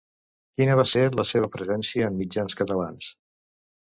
[0.59, 3.13] Quina va ser la seva presència en mitjans catalans?